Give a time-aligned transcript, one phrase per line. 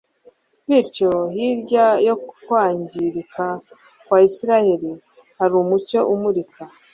[0.67, 2.15] Bityo hirya yo
[2.45, 3.45] kwangirika
[4.05, 4.91] kwa Isiraheli
[5.39, 6.63] hari umucyo umurika